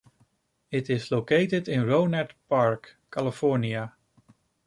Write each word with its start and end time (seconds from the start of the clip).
It 0.71 0.89
is 0.89 1.11
located 1.11 1.69
in 1.69 1.81
Rohnert 1.83 2.31
Park, 2.49 2.95
California. 3.11 3.93